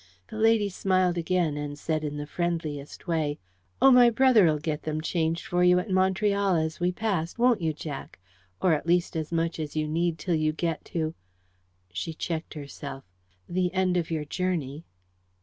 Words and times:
The 0.29 0.35
lady 0.37 0.67
smiled 0.67 1.15
again, 1.15 1.57
and 1.57 1.77
said 1.77 2.03
in 2.03 2.17
the 2.17 2.25
friendliest 2.25 3.05
way: 3.05 3.37
"Oh, 3.79 3.91
my 3.91 4.09
brother'll 4.09 4.57
get 4.57 4.81
them 4.81 4.99
changed 4.99 5.45
for 5.45 5.63
you 5.63 5.77
at 5.77 5.91
Montreal 5.91 6.55
as 6.55 6.79
we 6.79 6.91
pass, 6.91 7.37
won't 7.37 7.61
you, 7.61 7.71
Jack? 7.71 8.17
or 8.59 8.73
at 8.73 8.87
least 8.87 9.15
as 9.15 9.31
much 9.31 9.59
as 9.59 9.75
you 9.75 9.87
need 9.87 10.17
till 10.17 10.33
you 10.33 10.53
get 10.53 10.83
to" 10.85 11.13
she 11.93 12.15
checked 12.15 12.55
herself 12.55 13.03
"the 13.47 13.71
end 13.75 13.95
of 13.95 14.09
your 14.09 14.25
journey." 14.25 14.85